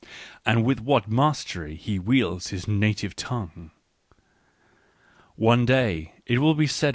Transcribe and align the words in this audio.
And 0.47 0.65
with 0.65 0.79
what 0.79 1.07
mastery 1.11 1.75
he 1.75 1.99
wields 1.99 2.47
his 2.47 2.67
native 2.67 3.15
tongue! 3.15 3.69
One 5.35 5.63
day 5.63 6.13
it 6.25 6.39
will 6.39 6.55
be 6.55 6.65
said 6.65 6.89